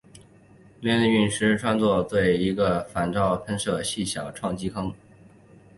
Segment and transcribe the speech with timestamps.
[0.81, 4.91] 弗朗茨陨石坑坑底西南坐落了一对环绕着高反照率喷出物的细小撞击坑。